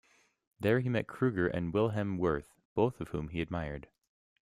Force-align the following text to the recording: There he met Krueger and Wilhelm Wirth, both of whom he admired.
There 0.59 0.79
he 0.79 0.89
met 0.89 1.05
Krueger 1.07 1.45
and 1.47 1.71
Wilhelm 1.71 2.17
Wirth, 2.17 2.55
both 2.73 3.01
of 3.01 3.09
whom 3.09 3.27
he 3.27 3.39
admired. 3.39 3.87